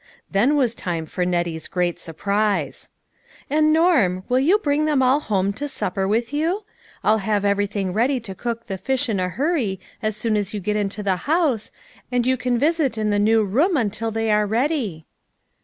[0.31, 2.89] Then was time for Nettie's great surprise."
[3.51, 6.63] And, Norm, will you bring them all home to supper with you?
[7.03, 10.59] I'll have everything ready to cook the fish in a hurry as soon as you
[10.59, 11.71] get into the house,
[12.11, 15.05] and you can visit in the new room until they are ready."